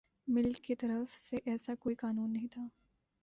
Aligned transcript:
مل 0.27 0.51
کی 0.63 0.75
طرف 0.75 1.15
سے 1.15 1.37
ایسا 1.45 1.73
کوئی 1.79 1.95
قانون 1.95 2.33
نہیں 2.33 2.47
تھا 2.47 2.67